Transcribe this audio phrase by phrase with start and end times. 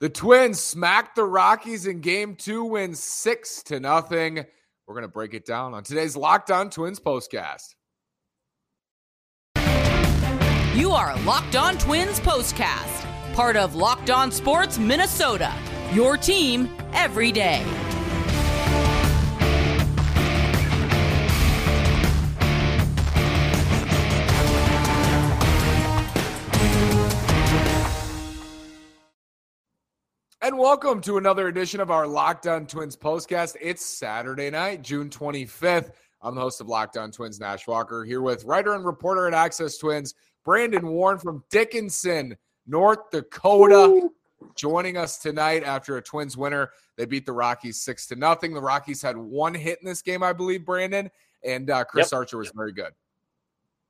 [0.00, 4.44] The Twins smacked the Rockies in game two, win six to nothing.
[4.86, 7.74] We're going to break it down on today's Locked On Twins postcast.
[10.76, 15.52] You are Locked On Twins postcast, part of Locked On Sports Minnesota,
[15.92, 17.64] your team every day.
[30.58, 33.54] Welcome to another edition of our Locked On Twins postcast.
[33.60, 35.92] It's Saturday night, June 25th.
[36.20, 39.34] I'm the host of Locked On Twins, Nash Walker, here with writer and reporter at
[39.34, 42.36] Access Twins, Brandon Warne from Dickinson,
[42.66, 44.08] North Dakota,
[44.56, 46.70] joining us tonight after a Twins winner.
[46.96, 48.52] They beat the Rockies six to nothing.
[48.52, 51.08] The Rockies had one hit in this game, I believe, Brandon,
[51.44, 52.18] and uh, Chris yep.
[52.18, 52.90] Archer was very good.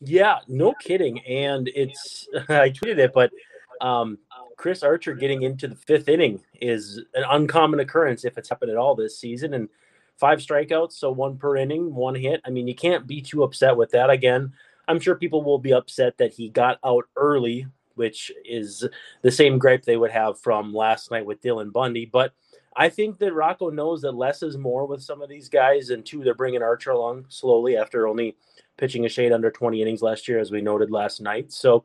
[0.00, 1.18] Yeah, no kidding.
[1.26, 3.32] And it's I tweeted it, but
[3.82, 4.18] um,
[4.56, 8.76] Chris Archer getting into the fifth inning is an uncommon occurrence if it's happened at
[8.76, 9.54] all this season.
[9.54, 9.68] And
[10.16, 12.40] five strikeouts, so one per inning, one hit.
[12.44, 14.08] I mean, you can't be too upset with that.
[14.08, 14.52] Again,
[14.86, 18.86] I'm sure people will be upset that he got out early, which is
[19.22, 22.06] the same gripe they would have from last night with Dylan Bundy.
[22.06, 22.32] But
[22.76, 25.90] I think that Rocco knows that less is more with some of these guys.
[25.90, 28.36] And two, they're bringing Archer along slowly after only
[28.76, 31.52] pitching a shade under 20 innings last year, as we noted last night.
[31.52, 31.84] So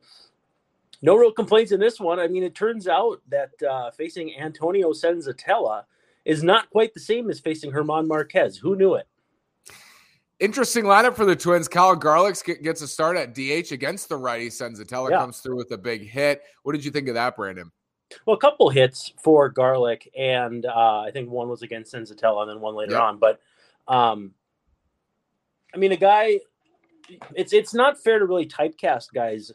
[1.02, 2.18] no real complaints in this one.
[2.18, 5.84] I mean, it turns out that uh, facing Antonio Senzatela
[6.24, 8.58] is not quite the same as facing Germán Márquez.
[8.58, 9.06] Who knew it?
[10.40, 11.66] Interesting lineup for the Twins.
[11.66, 14.48] Kyle Garlick gets a start at DH against the righty.
[14.48, 15.18] Senzatela yeah.
[15.18, 16.42] comes through with a big hit.
[16.62, 17.72] What did you think of that, Brandon?
[18.24, 22.50] Well, a couple hits for Garlick, and uh, I think one was against Senzatela, and
[22.50, 23.02] then one later yep.
[23.02, 23.18] on.
[23.18, 23.40] But
[23.86, 24.32] um,
[25.74, 26.40] I mean, a guy.
[27.34, 29.50] It's it's not fair to really typecast guys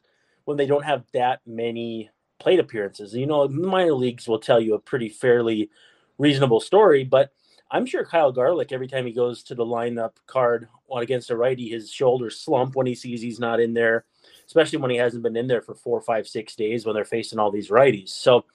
[0.45, 3.13] when they don't have that many plate appearances.
[3.13, 5.69] You know, minor leagues will tell you a pretty fairly
[6.17, 7.31] reasonable story, but
[7.71, 11.69] I'm sure Kyle Garlick, every time he goes to the lineup card against a righty,
[11.69, 14.05] his shoulders slump when he sees he's not in there,
[14.45, 17.39] especially when he hasn't been in there for four, five, six days when they're facing
[17.39, 18.09] all these righties.
[18.09, 18.45] So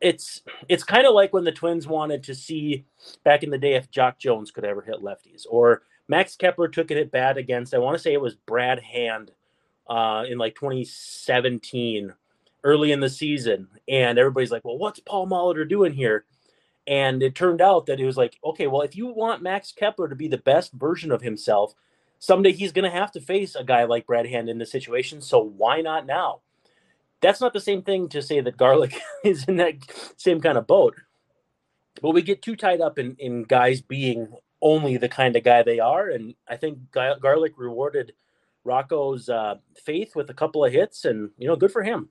[0.00, 2.84] it's it's kind of like when the Twins wanted to see
[3.24, 6.90] back in the day if Jacque Jones could ever hit lefties, or Max Kepler took
[6.90, 7.72] it at bat against.
[7.72, 9.30] I want to say it was Brad Hand
[9.86, 12.12] uh, in like 2017,
[12.62, 16.24] early in the season, and everybody's like, "Well, what's Paul Molitor doing here?"
[16.86, 20.08] And it turned out that it was like, okay, well, if you want Max Kepler
[20.08, 21.74] to be the best version of himself,
[22.18, 25.22] someday he's going to have to face a guy like Brad Hand in this situation.
[25.22, 26.40] So why not now?
[27.20, 29.76] That's not the same thing to say that Garlick is in that
[30.16, 30.94] same kind of boat.
[32.02, 34.28] But we get too tied up in, in guys being
[34.60, 36.08] only the kind of guy they are.
[36.08, 38.12] And I think Garlick rewarded
[38.64, 42.08] Rocco's uh, faith with a couple of hits, and you know, good for him.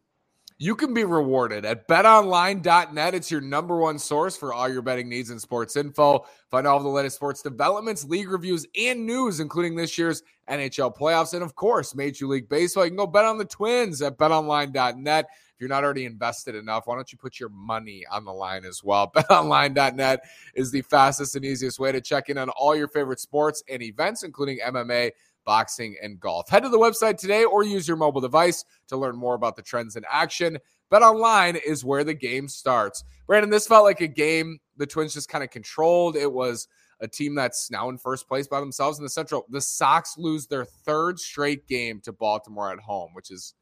[0.60, 3.16] You can be rewarded at betonline.net.
[3.16, 6.26] It's your number one source for all your betting needs and sports info.
[6.52, 11.34] Find all the latest sports developments, league reviews, and news, including this year's NHL playoffs
[11.34, 12.86] and, of course, Major League Baseball.
[12.86, 15.26] You can go bet on the Twins at betonline.net.
[15.26, 18.64] If you're not already invested enough, why don't you put your money on the line
[18.64, 19.12] as well?
[19.16, 20.22] BetOnline.net
[20.56, 23.82] is the fastest and easiest way to check in on all your favorite sports and
[23.82, 25.12] events, including MMA
[25.46, 26.50] boxing, and golf.
[26.50, 29.62] Head to the website today or use your mobile device to learn more about the
[29.62, 30.58] trends in action.
[30.90, 33.04] Bet online is where the game starts.
[33.28, 36.16] Brandon, this felt like a game the Twins just kind of controlled.
[36.16, 36.68] It was
[37.00, 39.46] a team that's now in first place by themselves in the Central.
[39.50, 43.54] The Sox lose their third straight game to Baltimore at home, which is,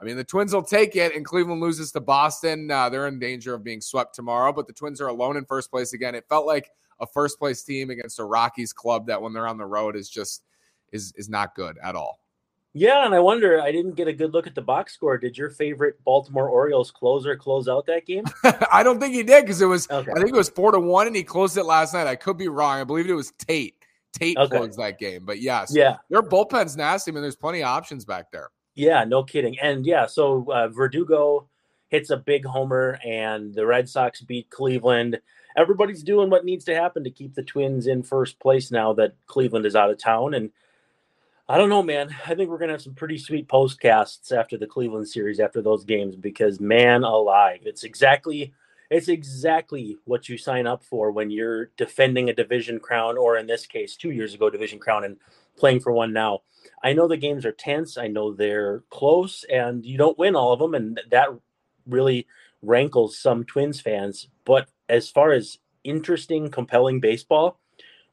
[0.00, 2.70] I mean, the Twins will take it, and Cleveland loses to Boston.
[2.70, 5.70] Uh, they're in danger of being swept tomorrow, but the Twins are alone in first
[5.70, 6.14] place again.
[6.14, 6.70] It felt like
[7.00, 10.08] a first place team against a Rockies club that when they're on the road is
[10.08, 10.42] just
[10.92, 12.20] is is not good at all.
[12.78, 15.16] Yeah, and I wonder, I didn't get a good look at the box score.
[15.16, 18.24] Did your favorite Baltimore Orioles closer close out that game?
[18.70, 20.10] I don't think he did because it was, okay.
[20.10, 22.06] I think it was four to one, and he closed it last night.
[22.06, 22.78] I could be wrong.
[22.78, 23.76] I believe it was Tate.
[24.12, 24.58] Tate okay.
[24.58, 27.10] closed that game, but yes, yeah, their bullpen's nasty.
[27.10, 28.50] I mean, there's plenty of options back there.
[28.74, 29.58] Yeah, no kidding.
[29.58, 31.48] And yeah, so uh, Verdugo
[31.88, 35.18] hits a big homer, and the Red Sox beat Cleveland.
[35.56, 39.14] Everybody's doing what needs to happen to keep the Twins in first place now that
[39.26, 40.50] Cleveland is out of town, and
[41.48, 42.14] I don't know, man.
[42.26, 45.84] I think we're gonna have some pretty sweet postcasts after the Cleveland series after those
[45.84, 48.52] games because man alive, it's exactly
[48.90, 53.46] it's exactly what you sign up for when you're defending a division crown, or in
[53.46, 55.16] this case, two years ago, division crown, and
[55.56, 56.42] playing for one now.
[56.82, 57.96] I know the games are tense.
[57.98, 61.30] I know they're close, and you don't win all of them, and that
[61.86, 62.26] really
[62.62, 64.28] rankles some Twins fans.
[64.44, 67.60] But as far as interesting, compelling baseball,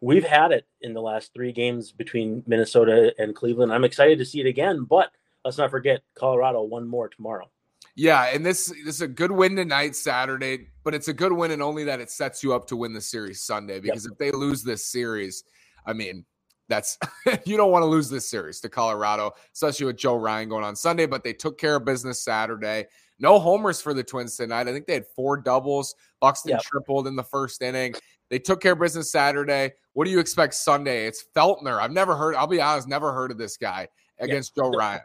[0.03, 3.71] we've had it in the last three games between Minnesota and Cleveland.
[3.71, 5.11] I'm excited to see it again, but
[5.45, 7.49] let's not forget Colorado one more tomorrow.
[7.95, 11.51] Yeah, and this, this is a good win tonight, Saturday, but it's a good win
[11.51, 13.79] and only that it sets you up to win the series Sunday.
[13.79, 14.11] Because yep.
[14.11, 15.45] if they lose this series,
[15.85, 16.25] I mean,
[16.67, 16.97] that's
[17.45, 20.75] you don't want to lose this series to Colorado, especially with Joe Ryan going on
[20.75, 21.05] Sunday.
[21.05, 22.87] But they took care of business Saturday.
[23.19, 24.67] No homers for the Twins tonight.
[24.67, 25.95] I think they had four doubles.
[26.19, 26.61] Buxton yep.
[26.61, 27.93] tripled in the first inning.
[28.33, 29.73] They took care of business Saturday.
[29.93, 31.05] What do you expect Sunday?
[31.05, 31.79] It's Feltner.
[31.79, 32.33] I've never heard.
[32.33, 33.87] I'll be honest, never heard of this guy
[34.17, 35.01] against Joe Ryan.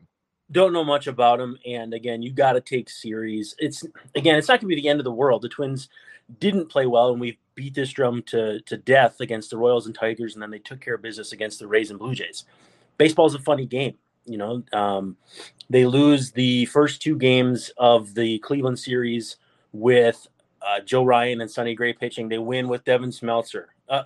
[0.51, 3.55] Don't know much about him, and again, you got to take series.
[3.59, 3.85] It's
[4.15, 5.43] again, it's not going to be the end of the world.
[5.43, 5.91] The Twins
[6.41, 9.95] didn't play well, and we beat this drum to to death against the Royals and
[9.95, 12.47] Tigers, and then they took care of business against the Rays and Blue Jays.
[12.97, 14.63] Baseball is a funny game, you know.
[14.73, 15.19] Um,
[15.69, 19.37] they lose the first two games of the Cleveland series
[19.73, 20.27] with
[20.69, 22.29] uh, Joe Ryan and Sonny Gray pitching.
[22.29, 23.67] They win with Devin Smeltzer.
[23.89, 24.03] Uh,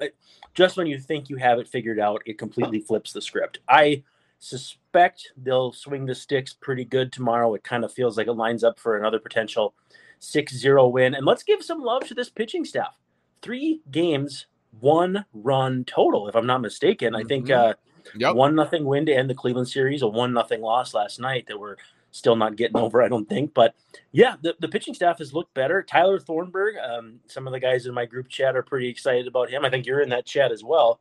[0.55, 3.59] just when you think you have it figured out, it completely flips the script.
[3.69, 4.05] I
[4.39, 7.55] suspect they'll swing the sticks pretty good tomorrow.
[7.55, 9.75] It kind of feels like it lines up for another potential
[10.21, 11.15] 6-0 win.
[11.15, 12.97] And let's give some love to this pitching staff.
[13.41, 14.47] Three games,
[14.81, 17.13] one run total, if I'm not mistaken.
[17.13, 17.25] Mm-hmm.
[17.25, 17.71] I think mm-hmm.
[17.71, 17.73] uh,
[18.17, 18.37] yep.
[18.37, 21.59] one nothing win to end the Cleveland series, a one nothing loss last night that
[21.59, 21.77] we're
[22.13, 23.53] still not getting over, I don't think.
[23.53, 23.75] But
[24.13, 25.83] yeah, the, the pitching staff has looked better.
[25.83, 29.51] Tyler Thornburg, um, some of the guys in my group chat are pretty excited about
[29.51, 29.65] him.
[29.65, 31.01] I think you're in that chat as well.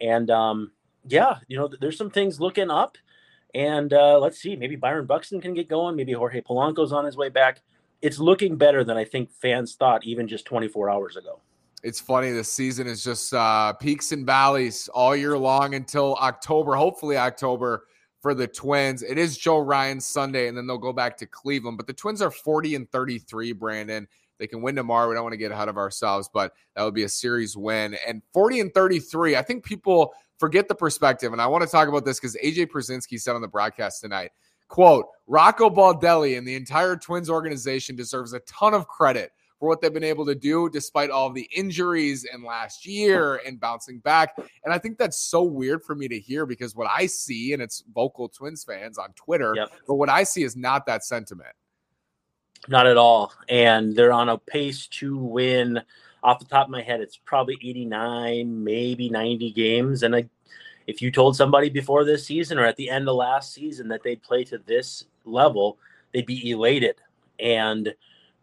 [0.00, 0.72] And um,
[1.06, 2.96] yeah, you know, there's some things looking up.
[3.54, 5.94] And uh, let's see, maybe Byron Buxton can get going.
[5.94, 7.60] Maybe Jorge Polanco's on his way back
[8.02, 11.40] it's looking better than I think fans thought even just 24 hours ago.
[11.84, 12.30] It's funny.
[12.30, 17.86] This season is just uh, peaks and valleys all year long until October, hopefully October
[18.22, 19.02] for the Twins.
[19.02, 21.76] It is Joe Ryan Sunday, and then they'll go back to Cleveland.
[21.76, 24.08] But the Twins are 40 and 33, Brandon.
[24.38, 25.08] They can win tomorrow.
[25.08, 27.96] We don't want to get ahead of ourselves, but that would be a series win.
[28.06, 31.32] And 40 and 33, I think people forget the perspective.
[31.32, 34.30] And I want to talk about this because AJ Pierzynski said on the broadcast tonight
[34.72, 39.30] Quote, Rocco Baldelli and the entire Twins organization deserves a ton of credit
[39.62, 43.60] for what they've been able to do despite all the injuries and last year and
[43.60, 44.34] bouncing back.
[44.64, 47.62] And I think that's so weird for me to hear because what I see, and
[47.62, 49.70] it's vocal Twins fans on Twitter, yep.
[49.86, 51.54] but what I see is not that sentiment.
[52.66, 53.32] Not at all.
[53.48, 55.80] And they're on a pace to win
[56.24, 60.02] off the top of my head, it's probably 89, maybe 90 games.
[60.02, 60.28] And I
[60.88, 64.02] if you told somebody before this season or at the end of last season that
[64.02, 65.78] they'd play to this level,
[66.12, 66.96] they'd be elated.
[67.38, 67.94] And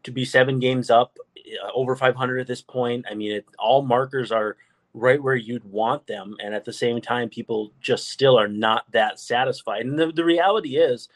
[0.04, 3.82] to be seven games up, uh, over 500 at this point, I mean, it, all
[3.82, 4.58] markers are
[4.94, 6.36] right where you'd want them.
[6.44, 9.86] And at the same time, people just still are not that satisfied.
[9.86, 11.10] And the, the reality is,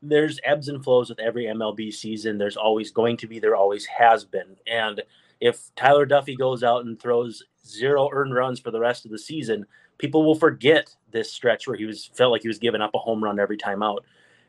[0.00, 2.38] there's ebbs and flows with every MLB season.
[2.38, 4.56] There's always going to be, there always has been.
[4.66, 5.02] And
[5.40, 9.18] if Tyler Duffey goes out and throws zero earned runs for the rest of the
[9.18, 9.66] season,
[9.98, 12.98] people will forget this stretch where he was felt like he was giving up a
[12.98, 14.04] home run every time out.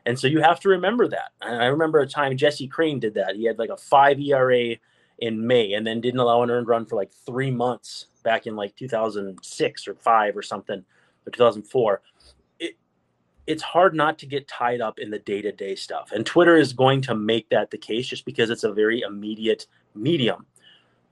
[0.06, 1.32] And so you have to remember that.
[1.40, 3.36] I remember a time Jesse Crain did that.
[3.36, 4.76] He had like a five ERA
[5.18, 8.56] in May and then didn't allow an earned run for like three months back in
[8.56, 10.84] like 2006 or five or something
[11.26, 12.02] or 2004.
[12.58, 12.76] It,
[13.46, 16.12] it's hard not to get tied up in the day to day stuff.
[16.12, 19.66] And Twitter is going to make that the case just because it's a very immediate
[19.94, 20.46] medium.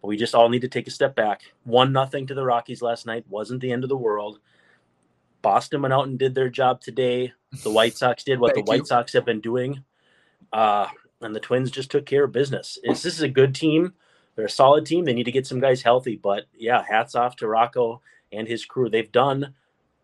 [0.00, 1.42] But we just all need to take a step back.
[1.64, 4.38] One nothing to the Rockies last night wasn't the end of the world.
[5.42, 7.32] Boston went out and did their job today.
[7.62, 8.86] The White Sox did what the White you.
[8.86, 9.84] Sox have been doing.
[10.52, 10.88] Uh,
[11.20, 12.78] and the Twins just took care of business.
[12.82, 13.94] It's, this is a good team.
[14.36, 15.04] They're a solid team.
[15.04, 16.16] They need to get some guys healthy.
[16.16, 18.00] But yeah, hats off to Rocco
[18.32, 18.88] and his crew.
[18.88, 19.54] They've done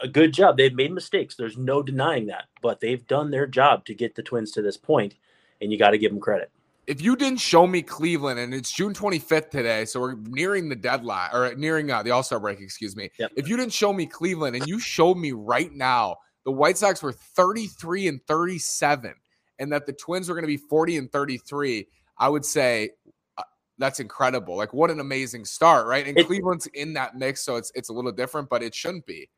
[0.00, 0.56] a good job.
[0.56, 1.36] They've made mistakes.
[1.36, 2.46] There's no denying that.
[2.62, 5.14] But they've done their job to get the Twins to this point,
[5.60, 6.50] and you got to give them credit
[6.86, 10.76] if you didn't show me Cleveland, and it's June 25th today, so we're nearing the
[10.76, 13.10] deadline or nearing uh, the All Star break, excuse me.
[13.18, 13.32] Yep.
[13.36, 17.02] If you didn't show me Cleveland and you showed me right now the White Sox
[17.02, 19.14] were 33 and 37,
[19.58, 21.86] and that the Twins were going to be 40 and 33,
[22.18, 22.90] I would say
[23.38, 23.42] uh,
[23.78, 24.56] that's incredible.
[24.56, 26.06] Like what an amazing start, right?
[26.06, 29.06] And it, Cleveland's in that mix, so it's it's a little different, but it shouldn't
[29.06, 29.28] be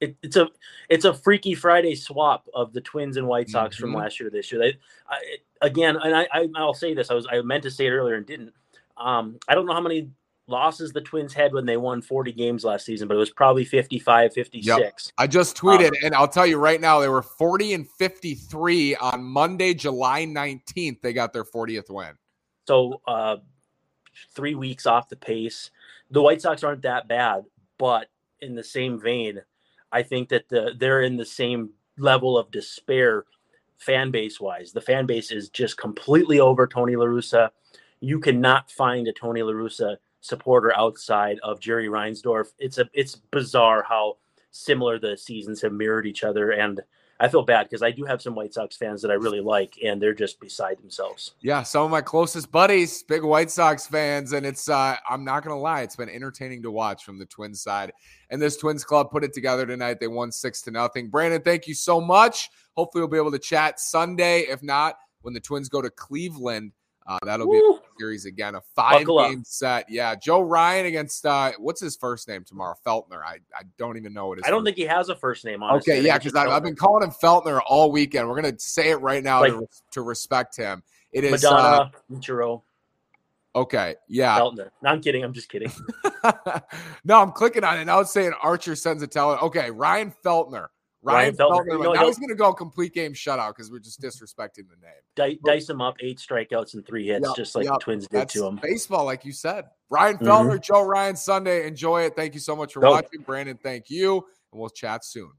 [0.00, 0.48] it, it's a
[0.88, 3.84] it's a Freaky Friday swap of the Twins and White Sox mm-hmm.
[3.84, 4.60] from last year to this year.
[4.60, 5.18] They, I,
[5.62, 7.10] again, and I, I will say this.
[7.10, 8.52] I was I meant to say it earlier and didn't.
[8.96, 10.10] Um, I don't know how many
[10.46, 13.64] losses the Twins had when they won 40 games last season, but it was probably
[13.64, 14.66] 55, 56.
[14.66, 14.92] Yep.
[15.18, 18.96] I just tweeted, um, and I'll tell you right now, they were 40 and 53
[18.96, 21.00] on Monday, July 19th.
[21.00, 22.12] They got their 40th win.
[22.66, 23.36] So uh,
[24.34, 25.70] three weeks off the pace.
[26.10, 27.44] The White Sox aren't that bad,
[27.78, 28.08] but
[28.40, 29.40] in the same vein,
[29.90, 33.24] I think that the they're in the same level of despair
[33.78, 34.72] fan base wise.
[34.72, 37.50] The fan base is just completely over Tony La Russa.
[38.00, 42.46] You cannot find a Tony La Russa supporter outside of Jerry Reinsdorf.
[42.58, 44.16] It's a it's bizarre how
[44.52, 46.52] similar the seasons have mirrored each other.
[46.52, 46.80] And
[47.20, 49.78] I feel bad because I do have some White Sox fans that I really like,
[49.84, 51.32] and they're just beside themselves.
[51.42, 55.44] Yeah, some of my closest buddies, big White Sox fans, and it's uh, I'm not
[55.44, 57.92] gonna lie, it's been entertaining to watch from the Twins side.
[58.30, 60.00] And this Twins club put it together tonight.
[60.00, 61.10] They won six to nothing.
[61.10, 62.48] Brandon, thank you so much.
[62.76, 64.40] Hopefully, we'll be able to chat Sunday.
[64.40, 66.72] If not, when the Twins go to Cleveland
[67.06, 67.52] uh, that'll Woo.
[67.52, 69.46] be a series again, a five Buckle game up.
[69.46, 69.90] set.
[69.90, 72.74] Yeah, Joe Ryan against uh, what's his first name tomorrow?
[72.86, 73.22] Feltner.
[73.22, 74.46] I, I don't even know what his.
[74.46, 75.62] I don't think he has a first name.
[75.62, 75.76] on.
[75.76, 78.28] Okay, yeah, because I've, I've, been calling him Feltner all weekend.
[78.28, 80.82] We're gonna say it right now like, to, to respect him.
[81.12, 82.62] It is Madonna uh, Ichiro.
[83.54, 84.38] Okay, yeah.
[84.38, 84.70] Feltner.
[84.82, 85.22] No, I'm kidding.
[85.22, 85.70] I'm just kidding.
[87.04, 88.00] no, I'm clicking on it now.
[88.00, 89.42] It's saying Archer Senzatela.
[89.42, 90.68] Okay, Ryan Feltner.
[91.04, 91.68] Ryan, Ryan Feltner.
[91.68, 91.84] Feltner.
[91.84, 94.76] No, now he's going to go complete game shutout because we're just disrespecting the
[95.26, 95.38] name.
[95.44, 97.74] dice him up, eight strikeouts and three hits, yep, just like yep.
[97.74, 98.58] the Twins did That's to him.
[98.62, 99.66] Baseball, like you said.
[99.90, 100.26] Ryan mm-hmm.
[100.26, 101.66] Feltner, Joe Ryan Sunday.
[101.66, 102.16] Enjoy it.
[102.16, 103.20] Thank you so much for watching.
[103.20, 104.24] Brandon, thank you.
[104.52, 105.32] And we'll chat soon.